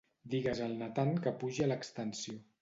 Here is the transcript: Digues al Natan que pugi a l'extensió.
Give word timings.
Digues 0.33 0.61
al 0.67 0.73
Natan 0.79 1.11
que 1.27 1.35
pugi 1.45 1.67
a 1.67 1.69
l'extensió. 1.69 2.41